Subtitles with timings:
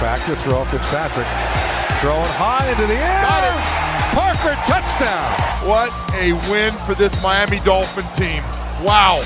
[0.00, 0.64] Back to throw.
[0.64, 1.26] Fitzpatrick
[2.00, 3.22] throwing high into the air.
[3.22, 3.78] Got it.
[4.14, 5.48] Parker touchdown.
[5.68, 8.42] What a win for this Miami Dolphin team.
[8.84, 9.22] Wow.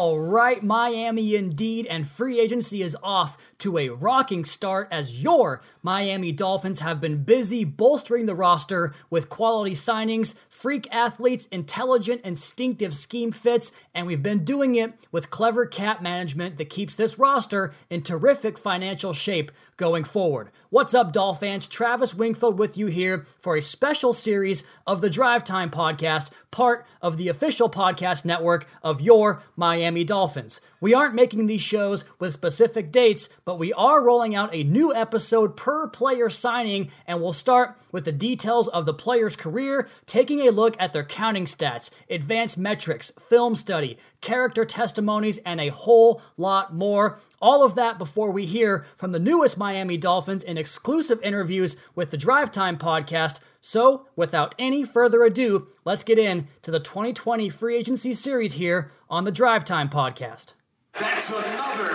[0.00, 5.60] All right, Miami indeed, and free agency is off to a rocking start as your
[5.82, 12.96] Miami Dolphins have been busy bolstering the roster with quality signings, freak athletes, intelligent, instinctive
[12.96, 17.74] scheme fits, and we've been doing it with clever cap management that keeps this roster
[17.90, 20.50] in terrific financial shape going forward.
[20.72, 21.66] What's up, Doll fans?
[21.66, 26.86] Travis Wingfield with you here for a special series of the Drive Time podcast, part
[27.02, 30.60] of the official podcast network of your Miami Dolphins.
[30.80, 34.94] We aren't making these shows with specific dates, but we are rolling out a new
[34.94, 40.38] episode per player signing, and we'll start with the details of the player's career, taking
[40.38, 46.22] a look at their counting stats, advanced metrics, film study, character testimonies, and a whole
[46.36, 47.18] lot more.
[47.40, 52.10] All of that before we hear from the newest Miami Dolphins in exclusive interviews with
[52.10, 53.40] the Drive Time podcast.
[53.62, 58.92] So, without any further ado, let's get in to the 2020 free agency series here
[59.08, 60.54] on the Drive Time podcast.
[60.98, 61.94] That's another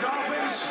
[0.00, 0.66] Dolphins.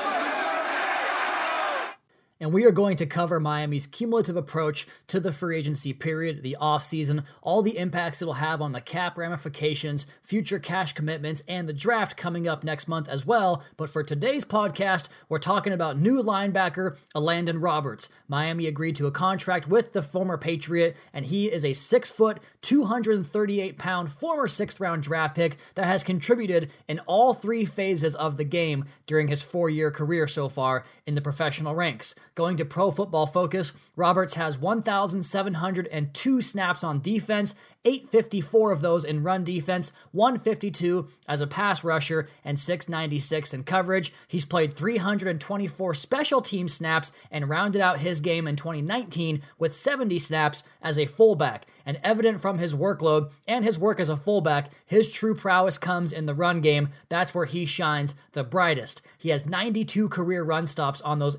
[2.40, 6.58] And we are going to cover Miami's cumulative approach to the free agency period, the
[6.62, 11.74] offseason, all the impacts it'll have on the cap ramifications, future cash commitments, and the
[11.74, 13.64] draft coming up next month as well.
[13.76, 18.10] But for today's podcast, we're talking about new linebacker Elandon Roberts.
[18.28, 22.40] Miami agreed to a contract with the former Patriot, and he is a six foot,
[22.62, 28.38] 238 pound former sixth round draft pick that has contributed in all three phases of
[28.38, 32.14] the game during his four year career so far in the professional ranks.
[32.38, 39.24] Going to Pro Football Focus, Roberts has 1,702 snaps on defense, 854 of those in
[39.24, 44.14] run defense, 152 as a pass rusher, and 696 in coverage.
[44.28, 50.20] He's played 324 special team snaps and rounded out his game in 2019 with 70
[50.20, 51.66] snaps as a fullback.
[51.88, 56.12] And evident from his workload and his work as a fullback, his true prowess comes
[56.12, 56.90] in the run game.
[57.10, 59.02] That's where he shines the brightest.
[59.18, 61.38] He has 92 career run stops on those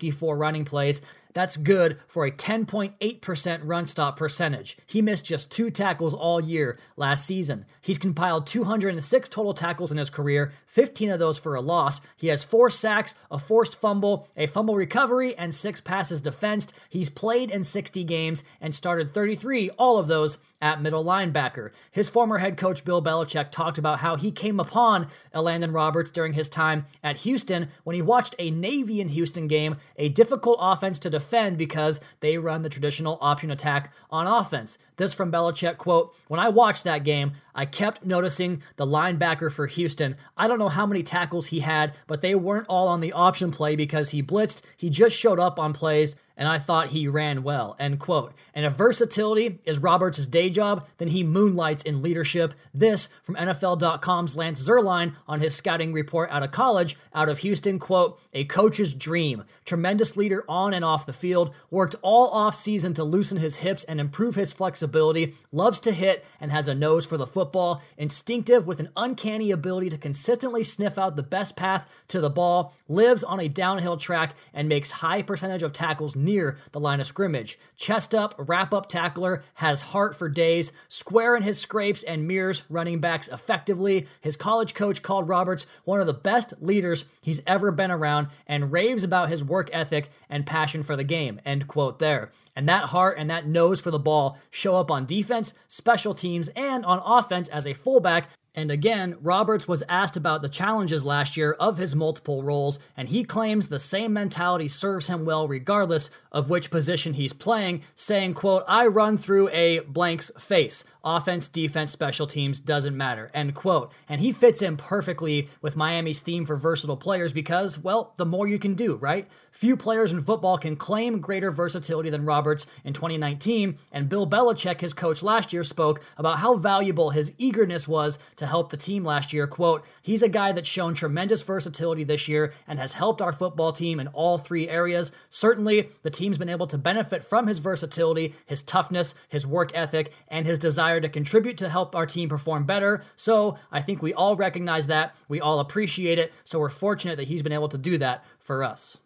[0.00, 1.00] 854 running plays.
[1.32, 4.76] That's good for a 10.8% run stop percentage.
[4.86, 7.66] He missed just two tackles all year last season.
[7.82, 12.00] He's compiled 206 total tackles in his career, 15 of those for a loss.
[12.16, 16.72] He has four sacks, a forced fumble, a fumble recovery, and six passes defensed.
[16.88, 21.70] He's played in 60 games and started 33, all of those at middle linebacker.
[21.90, 26.34] His former head coach Bill Belichick talked about how he came upon Elandon Roberts during
[26.34, 30.98] his time at Houston when he watched a Navy in Houston game, a difficult offense
[31.00, 34.78] to defend because they run the traditional option attack on offense.
[34.96, 39.66] This from Belichick quote, When I watched that game, I kept noticing the linebacker for
[39.66, 40.16] Houston.
[40.36, 43.50] I don't know how many tackles he had, but they weren't all on the option
[43.50, 44.60] play because he blitzed.
[44.76, 47.76] He just showed up on plays and I thought he ran well.
[47.78, 48.32] End quote.
[48.54, 52.54] And if versatility is Roberts' day job, then he moonlights in leadership.
[52.72, 57.78] This from NFL.com's Lance Zierlein on his scouting report out of college, out of Houston,
[57.78, 59.44] quote, a coach's dream.
[59.66, 63.84] Tremendous leader on and off the field, worked all off season to loosen his hips
[63.84, 68.66] and improve his flexibility, loves to hit and has a nose for the football, instinctive
[68.66, 73.22] with an uncanny ability to consistently sniff out the best path to the ball, lives
[73.22, 77.58] on a downhill track and makes high percentage of tackles near the line of scrimmage.
[77.76, 82.62] Chest up, wrap up tackler, has heart for days, square in his scrapes and mirrors
[82.68, 84.06] running backs effectively.
[84.20, 88.70] His college coach called Roberts one of the best leaders he's ever been around and
[88.70, 91.40] raves about his work ethic and passion for the game.
[91.44, 92.30] End quote there.
[92.54, 96.48] And that heart and that nose for the ball show up on defense, special teams,
[96.54, 98.28] and on offense as a fullback.
[98.54, 103.08] And again, Roberts was asked about the challenges last year of his multiple roles, and
[103.08, 108.34] he claims the same mentality serves him well regardless of which position he's playing, saying,
[108.34, 110.84] quote, I run through a blank's face.
[111.02, 113.92] Offense, defense, special teams doesn't matter, end quote.
[114.08, 118.46] And he fits in perfectly with Miami's theme for versatile players because, well, the more
[118.46, 119.26] you can do, right?
[119.50, 124.80] Few players in football can claim greater versatility than Roberts in 2019, and Bill Belichick,
[124.80, 129.04] his coach last year, spoke about how valuable his eagerness was to help the team
[129.04, 129.46] last year.
[129.46, 133.72] Quote, he's a guy that's shown tremendous versatility this year and has helped our football
[133.72, 135.12] team in all three areas.
[135.30, 140.12] Certainly, the team's been able to benefit from his versatility, his toughness, his work ethic,
[140.28, 143.04] and his desire to contribute to help our team perform better.
[143.14, 145.14] So I think we all recognize that.
[145.28, 146.32] We all appreciate it.
[146.42, 148.98] So we're fortunate that he's been able to do that for us.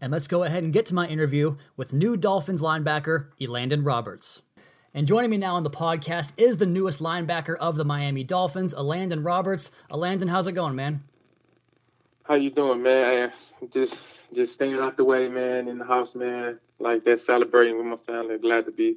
[0.00, 4.42] And let's go ahead and get to my interview with new Dolphins linebacker Elandon Roberts.
[4.92, 8.74] And joining me now on the podcast is the newest linebacker of the Miami Dolphins,
[8.74, 9.70] Elandon Roberts.
[9.90, 11.04] Elandon, how's it going, man?
[12.24, 13.30] How you doing, man?
[13.72, 16.58] Just just staying out the way, man, in the house, man.
[16.78, 18.38] Like that, celebrating with my family.
[18.38, 18.96] Glad to be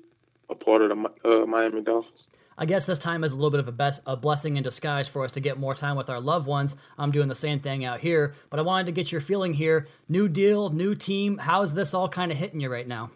[0.50, 2.28] a part of the uh, Miami Dolphins.
[2.58, 5.08] I guess this time is a little bit of a, best, a blessing in disguise
[5.08, 6.76] for us to get more time with our loved ones.
[6.98, 9.88] I'm doing the same thing out here, but I wanted to get your feeling here.
[10.08, 11.40] New deal, new team.
[11.40, 13.10] How's this all kind of hitting you right now?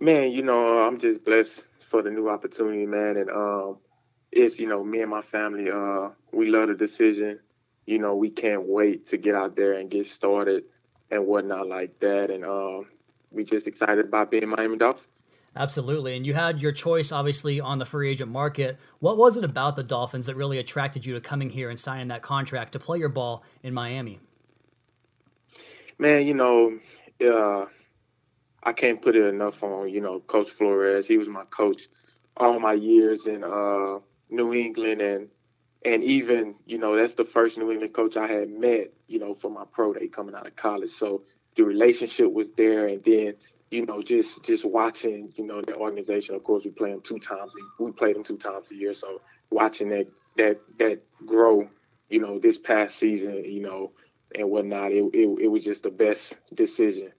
[0.00, 3.16] Man, you know, I'm just blessed for the new opportunity, man.
[3.16, 3.78] And um,
[4.32, 7.38] it's, you know, me and my family, uh, we love the decision.
[7.86, 10.64] You know, we can't wait to get out there and get started
[11.10, 12.30] and whatnot like that.
[12.30, 12.86] And um,
[13.30, 15.06] we just excited about being Miami Dolphins.
[15.56, 16.16] Absolutely.
[16.16, 18.78] And you had your choice, obviously, on the free agent market.
[18.98, 22.08] What was it about the Dolphins that really attracted you to coming here and signing
[22.08, 24.20] that contract to play your ball in Miami?
[25.98, 26.78] Man, you know,
[27.24, 27.66] uh,
[28.62, 31.08] I can't put it enough on, you know, Coach Flores.
[31.08, 31.88] He was my coach
[32.36, 35.00] all my years in uh, New England.
[35.00, 35.28] And,
[35.86, 39.34] and even, you know, that's the first New England coach I had met, you know,
[39.34, 40.90] for my pro day coming out of college.
[40.90, 41.22] So
[41.56, 42.88] the relationship was there.
[42.88, 43.36] And then,
[43.70, 46.34] you know, just just watching, you know, the organization.
[46.34, 47.52] Of course, we play them two times.
[47.78, 48.94] We play them two times a year.
[48.94, 49.20] So
[49.50, 51.68] watching that that that grow,
[52.08, 53.92] you know, this past season, you know,
[54.34, 57.12] and whatnot, it it, it was just the best decision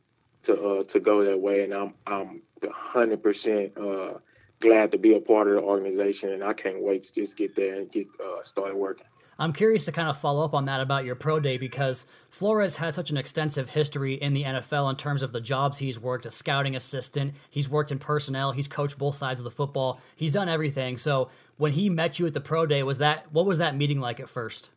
[0.44, 1.64] to uh, to go that way.
[1.64, 4.14] And I'm I'm 100 percent uh,
[4.62, 7.56] glad to be a part of the organization, and I can't wait to just get
[7.56, 9.06] there and get uh, started working.
[9.40, 12.78] I'm curious to kind of follow up on that about your pro day because Flores
[12.78, 16.26] has such an extensive history in the NFL in terms of the jobs he's worked
[16.26, 20.32] a scouting assistant, he's worked in personnel, he's coached both sides of the football, he's
[20.32, 20.98] done everything.
[20.98, 24.00] So when he met you at the pro day, was that what was that meeting
[24.00, 24.72] like at first?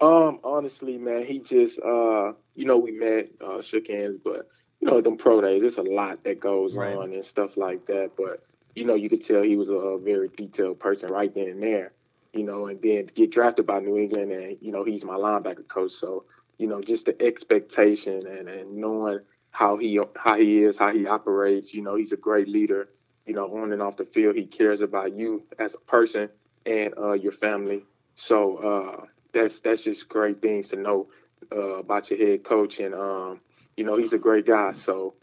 [0.00, 4.48] Um, honestly, man, he just uh, you know, we met, uh, shook hands, but
[4.80, 6.96] you know, them pro days, there's a lot that goes right.
[6.96, 8.12] on and stuff like that.
[8.16, 8.42] But
[8.74, 11.62] you know, you could tell he was a, a very detailed person right then and
[11.62, 11.92] there
[12.32, 15.66] you know, and then get drafted by New England, and you know he's my linebacker
[15.68, 15.92] coach.
[15.92, 16.24] So
[16.58, 21.06] you know, just the expectation and, and knowing how he how he is, how he
[21.06, 21.74] operates.
[21.74, 22.88] You know, he's a great leader.
[23.26, 26.28] You know, on and off the field, he cares about you as a person
[26.66, 27.84] and uh, your family.
[28.16, 31.08] So uh, that's that's just great things to know
[31.52, 33.40] uh, about your head coach, and um,
[33.76, 34.72] you know he's a great guy.
[34.72, 35.14] So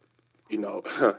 [0.49, 0.81] you know,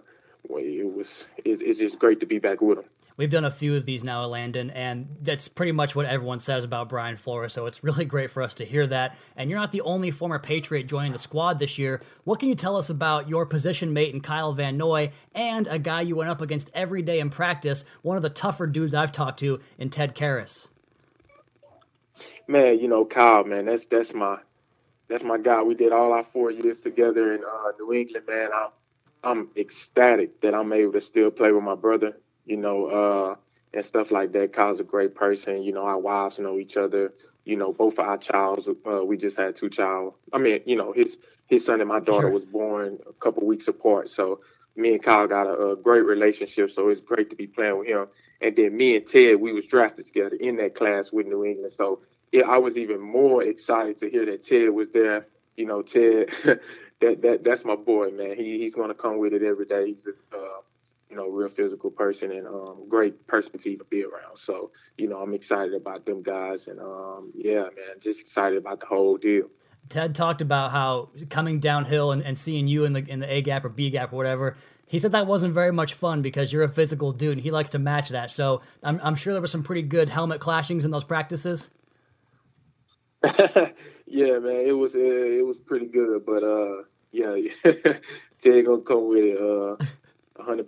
[0.51, 2.85] it was it's, it's just great to be back with him.
[3.19, 6.63] We've done a few of these now, Landon, and that's pretty much what everyone says
[6.63, 7.53] about Brian Flores.
[7.53, 9.17] So it's really great for us to hear that.
[9.37, 12.01] And you're not the only former Patriot joining the squad this year.
[12.23, 15.81] What can you tell us about your position mate in Kyle Van Noy and a
[15.81, 19.11] guy you went up against every day in practice, one of the tougher dudes I've
[19.11, 20.69] talked to in Ted Karras?
[22.47, 24.39] Man, you know Kyle, man, that's that's my
[25.09, 25.61] that's my guy.
[25.63, 28.51] We did all our four years together in uh, New England, man.
[28.55, 28.71] I'm
[29.25, 32.15] I'm ecstatic that I'm able to still play with my brother
[32.49, 33.37] you know, uh,
[33.75, 34.53] and stuff like that.
[34.53, 35.63] Kyle's a great person.
[35.63, 37.13] You know, our wives know each other.
[37.45, 38.69] You know, both of our childs.
[38.69, 40.15] Uh, we just had two child.
[40.33, 41.17] I mean, you know, his
[41.47, 42.31] his son and my daughter sure.
[42.31, 44.11] was born a couple weeks apart.
[44.11, 44.41] So
[44.77, 46.71] me and Kyle got a, a, great relationship.
[46.71, 48.07] So it's great to be playing with him.
[48.41, 51.73] And then me and Ted, we was drafted together in that class with New England.
[51.73, 52.01] So
[52.33, 55.27] yeah, I was even more excited to hear that Ted was there.
[55.57, 56.29] You know, Ted,
[57.01, 58.37] that that that's my boy, man.
[58.37, 59.87] He he's gonna come with it every day.
[59.87, 60.61] He's a uh,
[61.11, 64.39] you know, real physical person and um, great person to even be around.
[64.39, 68.81] So, you know, I'm excited about them guys, and um, yeah, man, just excited about
[68.81, 69.49] the whole deal.
[69.89, 73.43] Ted talked about how coming downhill and, and seeing you in the in the A
[73.43, 74.57] gap or B gap or whatever.
[74.87, 77.71] He said that wasn't very much fun because you're a physical dude and he likes
[77.71, 78.31] to match that.
[78.31, 81.69] So I'm, I'm sure there were some pretty good helmet clashings in those practices.
[84.07, 87.35] yeah, man, it was uh, it was pretty good, but uh, yeah,
[88.43, 89.39] Ted gonna come with it.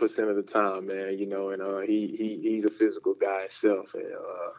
[0.00, 1.18] Percent of the time, man.
[1.18, 4.50] You know, and uh, he he he's a physical guy himself, and uh,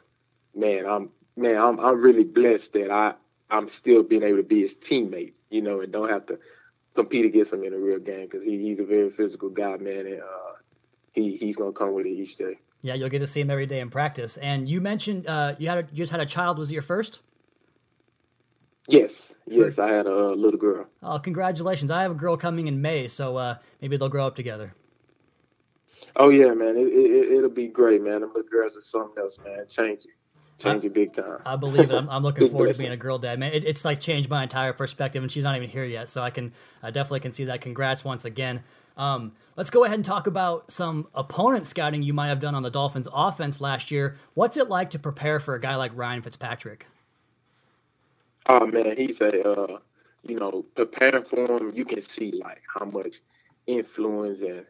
[0.55, 3.13] man, I'm man, I'm I'm really blessed that I
[3.49, 6.39] I'm still being able to be his teammate, you know, and don't have to
[6.95, 10.05] compete against him in a real game because he, he's a very physical guy, man,
[10.05, 10.53] and uh,
[11.11, 12.59] he he's gonna come with it each day.
[12.81, 14.37] Yeah, you'll get to see him every day in practice.
[14.37, 16.57] And you mentioned uh, you had a, you just had a child.
[16.57, 17.21] Was it your first?
[18.87, 20.87] Yes, yes, I had a little girl.
[21.03, 21.91] Oh, congratulations!
[21.91, 24.73] I have a girl coming in May, so uh, maybe they'll grow up together.
[26.15, 26.77] Oh yeah, man.
[26.77, 28.21] It, it, will be great, man.
[28.21, 29.65] The girls are something else, man.
[29.69, 30.11] Change it.
[30.61, 31.39] Change it big time.
[31.45, 31.95] I believe it.
[31.95, 33.53] I'm, I'm looking forward to being a girl dad, man.
[33.53, 36.29] It, it's like changed my entire perspective, and she's not even here yet, so I
[36.29, 36.53] can
[36.83, 37.61] I definitely can see that.
[37.61, 38.63] Congrats once again.
[38.97, 42.61] Um, let's go ahead and talk about some opponent scouting you might have done on
[42.61, 44.17] the Dolphins' offense last year.
[44.33, 46.85] What's it like to prepare for a guy like Ryan Fitzpatrick?
[48.47, 49.79] Oh man, he's a uh,
[50.23, 51.71] you know preparing for him.
[51.73, 53.15] You can see like how much
[53.65, 54.65] influence and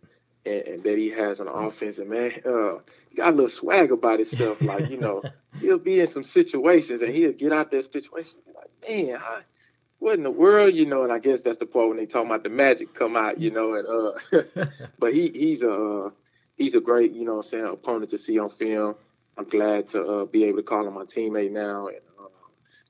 [0.46, 1.98] and, and that he has on offense.
[1.98, 2.80] And man, uh,
[3.10, 4.62] he got a little swag about himself.
[4.62, 5.24] Like you know,
[5.60, 8.40] he'll be in some situations and he'll get out that situation.
[8.56, 9.42] Like man, I,
[10.00, 11.04] what in the world, you know?
[11.04, 13.52] And I guess that's the part when they talk about the magic come out, you
[13.52, 13.76] know.
[13.76, 14.66] And uh,
[15.00, 16.10] but he he's a uh,
[16.58, 18.96] he's a great, you know, what I'm saying opponent to see on film.
[19.38, 22.28] I'm glad to uh, be able to call him my teammate now, and uh,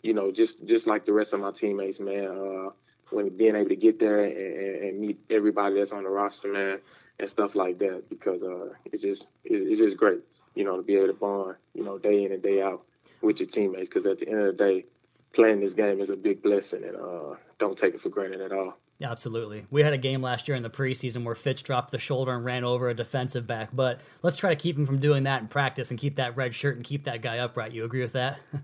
[0.01, 2.27] you know, just just like the rest of my teammates, man.
[2.27, 2.69] Uh,
[3.09, 6.79] when being able to get there and, and, meet everybody that's on the roster, man,
[7.19, 10.19] and stuff like that, because uh, it's just it's, just great,
[10.55, 12.83] you know, to be able to bond, you know, day in and day out
[13.21, 13.89] with your teammates.
[13.89, 14.85] Because at the end of the day,
[15.33, 18.51] playing this game is a big blessing, and uh, don't take it for granted at
[18.51, 18.77] all.
[19.03, 19.65] Absolutely.
[19.71, 22.45] We had a game last year in the preseason where Fitz dropped the shoulder and
[22.45, 25.47] ran over a defensive back, but let's try to keep him from doing that in
[25.47, 27.71] practice and keep that red shirt and keep that guy upright.
[27.71, 28.39] You agree with that?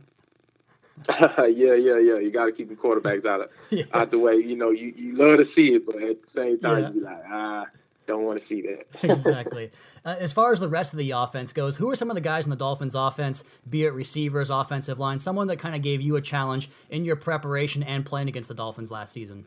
[1.09, 2.17] yeah, yeah, yeah.
[2.17, 3.83] You got to keep the quarterbacks out of yeah.
[3.93, 4.35] out the way.
[4.35, 6.87] You know, you, you love to see it, but at the same time, yeah.
[6.87, 7.65] you be like, ah,
[8.07, 8.87] don't want to see that.
[9.03, 9.71] exactly.
[10.03, 12.21] Uh, as far as the rest of the offense goes, who are some of the
[12.21, 16.01] guys in the Dolphins' offense, be it receivers, offensive line, someone that kind of gave
[16.01, 19.45] you a challenge in your preparation and playing against the Dolphins last season?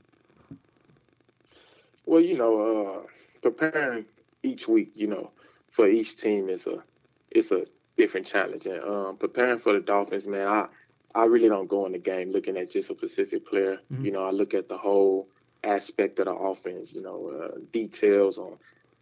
[2.07, 3.07] Well, you know, uh,
[3.43, 4.05] preparing
[4.43, 5.31] each week, you know,
[5.71, 6.83] for each team is a
[7.31, 7.65] it's a
[7.97, 8.67] different challenge.
[8.67, 10.67] And um, preparing for the Dolphins, man, I
[11.15, 13.79] I really don't go in the game looking at just a specific player.
[13.93, 14.05] Mm-hmm.
[14.05, 15.29] You know, I look at the whole
[15.65, 16.91] aspect of the offense.
[16.93, 18.57] You know, uh, details on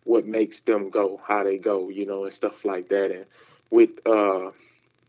[0.04, 3.10] what makes them go, how they go, you know, and stuff like that.
[3.10, 3.26] And
[3.70, 4.50] with uh,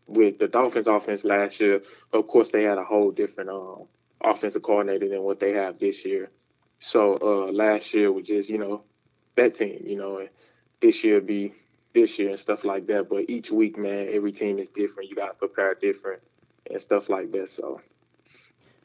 [0.06, 3.84] with the Dolphins offense last year, of course, they had a whole different um,
[4.22, 6.30] offensive coordinator than what they have this year.
[6.80, 8.82] So uh, last year was just you know
[9.36, 10.28] that team, you know, and
[10.80, 11.54] this year be
[11.94, 13.08] this year and stuff like that.
[13.08, 15.08] But each week, man, every team is different.
[15.08, 16.22] You got to prepare different
[16.70, 17.50] and stuff like that.
[17.50, 17.80] So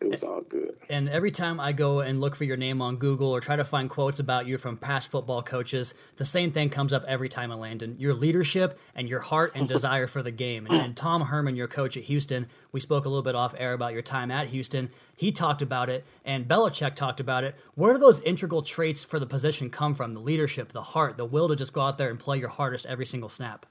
[0.02, 0.76] it was all good.
[0.90, 3.64] And every time I go and look for your name on Google or try to
[3.64, 7.50] find quotes about you from past football coaches, the same thing comes up every time,
[7.50, 8.00] Elandon.
[8.00, 10.68] Your leadership and your heart and desire for the game.
[10.68, 13.74] And, and, Tom Herman, your coach at Houston, we spoke a little bit off air
[13.74, 14.90] about your time at Houston.
[15.16, 17.56] He talked about it, and Belichick talked about it.
[17.76, 20.14] Where do those integral traits for the position come from?
[20.14, 22.86] The leadership, the heart, the will to just go out there and play your hardest
[22.86, 23.66] every single snap.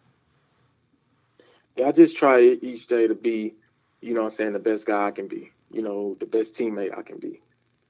[1.76, 3.54] Yeah, I just try each day to be,
[4.00, 6.96] you know I'm saying, the best guy I can be you know, the best teammate
[6.96, 7.42] I can be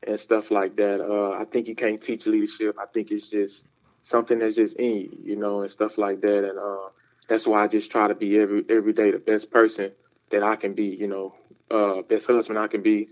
[0.06, 1.00] and stuff like that.
[1.00, 2.76] Uh, I think you can't teach leadership.
[2.80, 3.64] I think it's just
[4.02, 6.48] something that's just in you, you know, and stuff like that.
[6.48, 6.88] And uh,
[7.28, 9.92] that's why I just try to be every every day the best person
[10.30, 11.34] that I can be, you know,
[11.70, 13.08] uh, best husband I can be,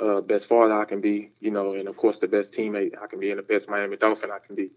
[0.00, 3.06] uh, best father I can be, you know, and of course the best teammate I
[3.06, 4.70] can be, and the best Miami Dolphin I can be,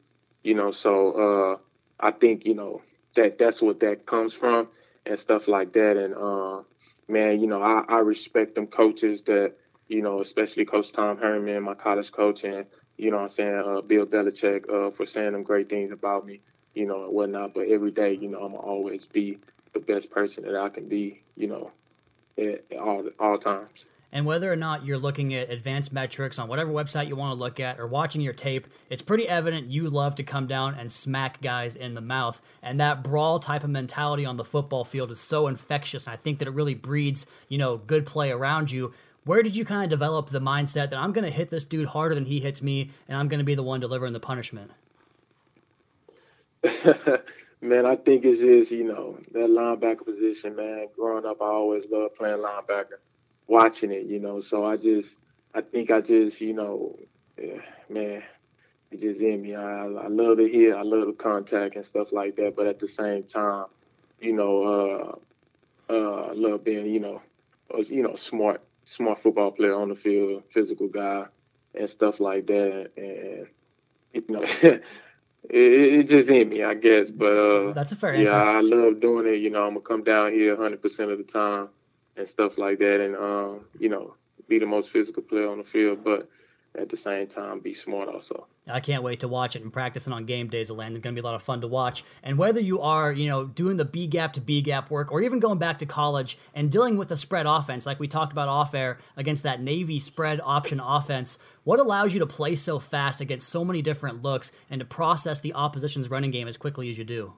[0.43, 0.71] you know.
[0.71, 1.57] So uh,
[1.99, 2.81] I think you know
[3.15, 4.67] that that's what that comes from
[5.05, 5.97] and stuff like that.
[5.97, 6.63] And uh,
[7.07, 9.53] man, you know, I, I respect them coaches that,
[9.87, 12.65] you know, especially Coach Tom Herman, my college coach, and,
[12.97, 16.41] you know I'm saying, uh, Bill Belichick uh, for saying them great things about me,
[16.73, 17.53] you know, and whatnot.
[17.53, 19.37] But every day, you know, I'm going to always be
[19.73, 21.71] the best person that I can be, you know,
[22.37, 23.85] at, all, all times.
[24.15, 27.39] And whether or not you're looking at advanced metrics on whatever website you want to
[27.39, 30.89] look at or watching your tape, it's pretty evident you love to come down and
[30.89, 32.41] smack guys in the mouth.
[32.63, 36.05] And that brawl type of mentality on the football field is so infectious.
[36.05, 38.93] And I think that it really breeds, you know, good play around you.
[39.25, 41.87] Where did you kind of develop the mindset that I'm going to hit this dude
[41.87, 44.71] harder than he hits me and I'm going to be the one delivering the punishment?
[47.61, 50.87] man, I think it's just, you know, that linebacker position, man.
[50.95, 52.99] Growing up, I always loved playing linebacker
[53.47, 54.41] watching it, you know.
[54.41, 55.17] So I just,
[55.53, 56.97] I think I just, you know,
[57.41, 57.59] yeah,
[57.89, 58.23] man,
[58.91, 59.55] it just in me.
[59.55, 62.55] I, I love to hear, I love the contact and stuff like that.
[62.55, 63.65] But at the same time,
[64.19, 65.19] you know,
[65.89, 67.21] uh, uh, I love being, you know,
[67.87, 71.25] you know, smart, smart football player on the field, physical guy,
[71.73, 72.91] and stuff like that.
[72.95, 73.47] And
[74.13, 74.81] you know, it,
[75.49, 77.09] it, just in me, I guess.
[77.09, 78.31] But uh, that's a fair answer.
[78.31, 79.37] Yeah, I love doing it.
[79.37, 81.69] You know, I'm gonna come down here 100 percent of the time
[82.17, 84.15] and stuff like that, and um, you know,
[84.47, 86.29] be the most physical player on the field, but
[86.77, 88.47] at the same time be smart also.
[88.67, 90.95] I can't wait to watch it and practicing on game days Elandon.
[90.95, 92.03] It's going to be a lot of fun to watch.
[92.23, 95.21] And whether you are, you know, doing the B gap to B gap work or
[95.21, 98.49] even going back to college and dealing with a spread offense, like we talked about
[98.49, 103.21] off air against that Navy spread option offense, what allows you to play so fast
[103.21, 106.97] against so many different looks and to process the opposition's running game as quickly as
[106.97, 107.33] you do?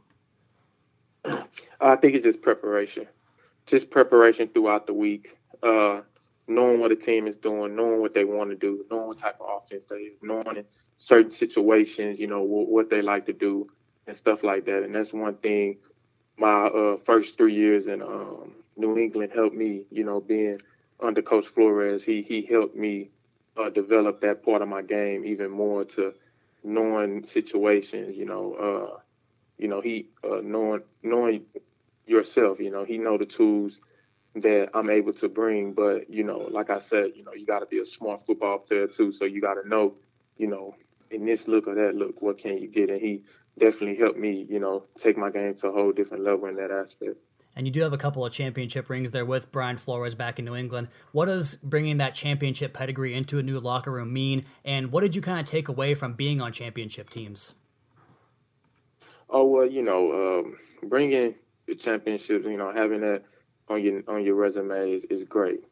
[1.81, 3.07] I think it's just preparation
[3.67, 6.01] just preparation throughout the week, uh,
[6.47, 9.38] knowing what a team is doing, knowing what they want to do, knowing what type
[9.41, 10.65] of offense they have, knowing in
[11.00, 13.67] certain situations, you know, w- what they like to do
[14.07, 14.83] and stuff like that.
[14.83, 15.77] And that's one thing
[16.38, 20.59] my uh, first three years in um, New England helped me, you know, being
[21.01, 22.03] under Coach Flores.
[22.03, 23.12] He he helped me
[23.57, 26.13] uh, develop that part of my game even more to
[26.63, 29.00] knowing situations, you know, uh,
[29.57, 31.45] you know, he uh, knowing knowing
[32.07, 33.79] yourself, you know, he know the tools
[34.35, 35.73] that I'm able to bring.
[35.73, 38.59] But you know, like I said, you know, you got to be a smart football
[38.59, 39.11] player too.
[39.11, 39.95] So you got to know,
[40.37, 40.75] you know,
[41.11, 42.89] in this look or that look, what can you get?
[42.89, 43.23] And he
[43.57, 46.71] definitely helped me, you know, take my game to a whole different level in that
[46.71, 47.17] aspect.
[47.55, 50.45] And you do have a couple of championship rings there with Brian Flores back in
[50.45, 50.89] New England.
[51.11, 54.45] What does bringing that championship pedigree into a new locker room mean?
[54.63, 57.55] And what did you kind of take away from being on championship teams?
[59.27, 61.33] Oh well, you know, um, bringing
[61.75, 63.24] championships, you know, having that
[63.69, 65.63] on your on your resume is, is great,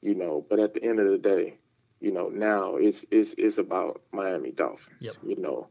[0.00, 0.44] you know.
[0.48, 1.58] But at the end of the day,
[2.00, 4.96] you know, now it's it's it's about Miami Dolphins.
[5.00, 5.14] Yep.
[5.24, 5.68] You know,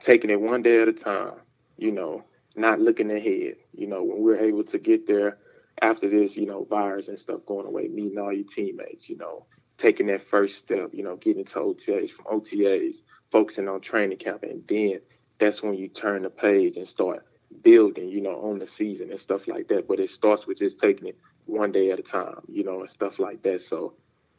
[0.00, 1.34] taking it one day at a time.
[1.76, 2.24] You know,
[2.56, 3.56] not looking ahead.
[3.72, 5.38] You know, when we're able to get there
[5.80, 9.08] after this, you know, virus and stuff going away, meeting all your teammates.
[9.08, 9.46] You know,
[9.78, 10.90] taking that first step.
[10.92, 12.96] You know, getting to OTAs from OTAs,
[13.30, 15.00] focusing on training camp, and then
[15.38, 17.26] that's when you turn the page and start
[17.62, 19.88] building, you know, on the season and stuff like that.
[19.88, 22.90] But it starts with just taking it one day at a time, you know, and
[22.90, 23.62] stuff like that.
[23.62, 23.94] So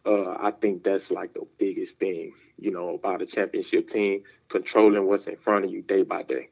[0.05, 5.05] uh, I think that's like the biggest thing, you know, about a championship team, controlling
[5.07, 6.49] what's in front of you day by day.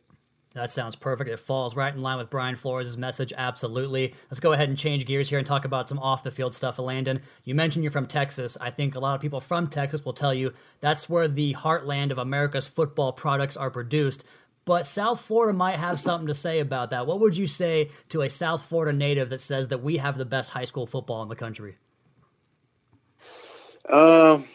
[0.55, 1.29] That sounds perfect.
[1.29, 3.31] It falls right in line with Brian Flores' message.
[3.37, 4.15] Absolutely.
[4.31, 6.79] Let's go ahead and change gears here and talk about some off the field stuff,
[6.79, 7.21] Landon.
[7.43, 8.57] You mentioned you're from Texas.
[8.59, 12.09] I think a lot of people from Texas will tell you that's where the heartland
[12.09, 14.25] of America's football products are produced.
[14.69, 17.07] But South Florida might have something to say about that.
[17.07, 20.25] What would you say to a South Florida native that says that we have the
[20.25, 21.77] best high school football in the country?
[23.91, 24.45] Um,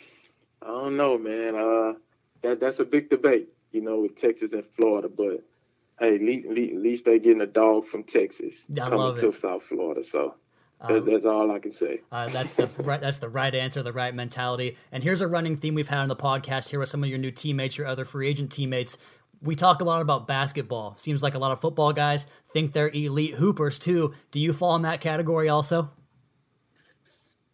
[0.62, 1.56] I don't know, man.
[1.56, 1.98] Uh,
[2.42, 5.08] that that's a big debate, you know, with Texas and Florida.
[5.08, 5.42] But
[5.98, 9.32] hey, at least, at least they getting a dog from Texas I coming to.
[9.32, 10.04] South Florida.
[10.04, 10.36] So
[10.80, 12.02] that's, um, that's all I can say.
[12.12, 13.00] Uh, that's the right.
[13.00, 14.76] That's the right answer, the right mentality.
[14.92, 17.18] And here's a running theme we've had on the podcast here with some of your
[17.18, 18.96] new teammates, your other free agent teammates.
[19.44, 20.96] We talk a lot about basketball.
[20.96, 24.14] Seems like a lot of football guys think they're elite hoopers too.
[24.30, 25.90] Do you fall in that category also?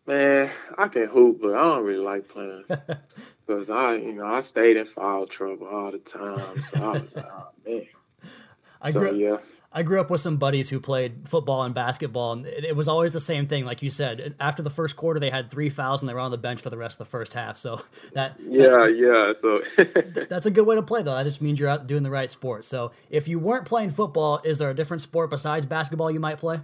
[0.06, 2.64] Man, I can hoop, but I don't really like playing
[3.47, 6.62] because I, you know, I stayed in foul trouble all the time.
[6.73, 7.86] So I was like, oh man.
[8.82, 9.36] I so, grew, yeah.
[9.73, 13.13] I grew up with some buddies who played football and basketball, and it was always
[13.13, 13.65] the same thing.
[13.65, 16.33] Like you said, after the first quarter, they had three fouls and they were on
[16.33, 17.56] the bench for the rest of the first half.
[17.56, 17.80] So
[18.15, 19.33] that yeah, that, yeah.
[19.41, 21.15] So that's a good way to play, though.
[21.15, 22.65] That just means you're out doing the right sport.
[22.65, 26.39] So if you weren't playing football, is there a different sport besides basketball you might
[26.39, 26.61] play?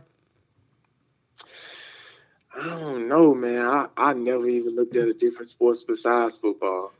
[2.58, 3.60] I don't know, man.
[3.60, 6.92] I, I never even looked at a different sports besides football.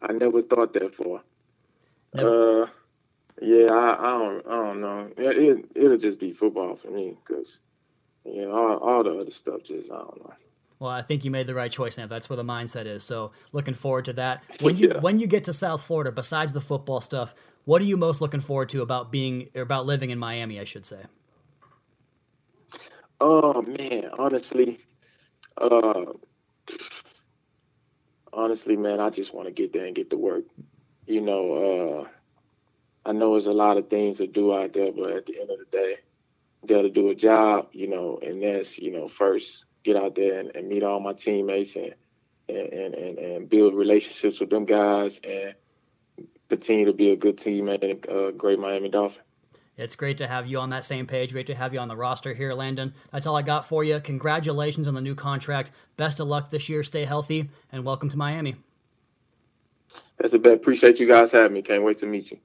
[0.00, 1.22] I never thought that far.
[2.14, 2.62] Never.
[2.62, 2.66] Uh,
[3.42, 5.10] yeah, I, I don't, I don't know.
[5.16, 7.58] It, it will just be football for me because,
[8.24, 10.34] you know, all, all the other stuff just I don't know.
[10.78, 12.06] Well, I think you made the right choice, now.
[12.06, 13.04] That's where the mindset is.
[13.04, 14.42] So, looking forward to that.
[14.60, 14.98] When you yeah.
[14.98, 18.40] when you get to South Florida, besides the football stuff, what are you most looking
[18.40, 20.58] forward to about being or about living in Miami?
[20.58, 21.02] I should say.
[23.20, 24.80] Oh man, honestly,
[25.56, 26.04] uh,
[28.32, 30.44] honestly, man, I just want to get there and get to work.
[31.06, 31.52] You know,
[32.04, 32.08] uh,
[33.04, 35.50] I know there's a lot of things to do out there, but at the end
[35.50, 35.96] of the day,
[36.66, 40.38] got to do a job, you know, and that's, you know, first get out there
[40.38, 41.94] and, and meet all my teammates and,
[42.48, 45.54] and, and, and build relationships with them guys and
[46.48, 49.22] continue to be a good teammate and a great Miami Dolphin.
[49.76, 51.32] It's great to have you on that same page.
[51.32, 52.92] Great to have you on the roster here, Landon.
[53.10, 53.98] That's all I got for you.
[54.00, 55.70] Congratulations on the new contract.
[55.96, 56.82] Best of luck this year.
[56.84, 58.56] Stay healthy and welcome to Miami.
[60.18, 60.52] That's a bet.
[60.52, 61.62] Appreciate you guys having me.
[61.62, 62.38] Can't wait to meet you.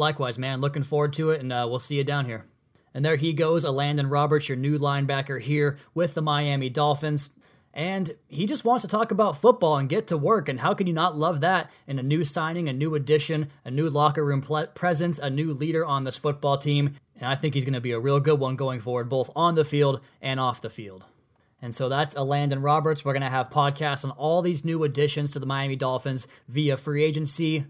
[0.00, 0.60] Likewise, man.
[0.60, 2.46] Looking forward to it, and uh, we'll see you down here.
[2.94, 7.28] And there he goes, Elandon Roberts, your new linebacker here with the Miami Dolphins.
[7.72, 10.48] And he just wants to talk about football and get to work.
[10.48, 13.70] And how can you not love that in a new signing, a new addition, a
[13.70, 14.42] new locker room
[14.74, 16.96] presence, a new leader on this football team?
[17.16, 19.54] And I think he's going to be a real good one going forward, both on
[19.54, 21.04] the field and off the field.
[21.62, 23.04] And so that's Elandon Roberts.
[23.04, 26.76] We're going to have podcasts on all these new additions to the Miami Dolphins via
[26.76, 27.66] free agency,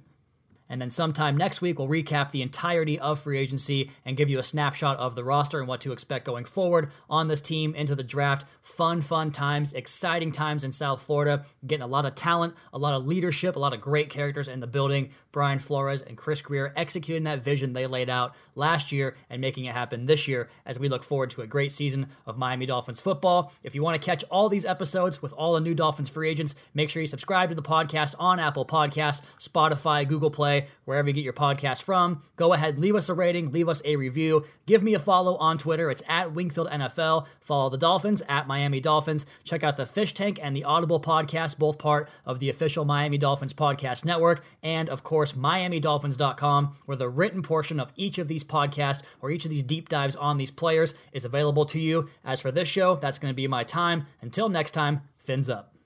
[0.70, 4.38] and then sometime next week, we'll recap the entirety of free agency and give you
[4.38, 7.96] a snapshot of the roster and what to expect going forward on this team into
[7.96, 8.46] the draft.
[8.62, 11.44] Fun, fun times, exciting times in South Florida.
[11.66, 14.61] Getting a lot of talent, a lot of leadership, a lot of great characters in
[14.61, 15.11] the building.
[15.33, 19.64] Brian Flores and Chris Grier executing that vision they laid out last year and making
[19.64, 23.00] it happen this year as we look forward to a great season of Miami Dolphins
[23.00, 23.52] football.
[23.62, 26.54] If you want to catch all these episodes with all the new Dolphins free agents,
[26.74, 31.14] make sure you subscribe to the podcast on Apple Podcasts, Spotify, Google Play, Wherever you
[31.14, 32.23] get your podcast from.
[32.37, 34.44] Go ahead, leave us a rating, leave us a review.
[34.66, 35.90] Give me a follow on Twitter.
[35.90, 37.27] It's at Wingfield NFL.
[37.40, 39.27] Follow the Dolphins at Miami Dolphins.
[39.44, 43.18] Check out the Fish Tank and the Audible podcast, both part of the official Miami
[43.18, 44.44] Dolphins podcast network.
[44.62, 49.44] And of course, MiamiDolphins.com, where the written portion of each of these podcasts or each
[49.44, 52.09] of these deep dives on these players is available to you.
[52.25, 54.07] As for this show, that's going to be my time.
[54.20, 55.79] Until next time, fins up.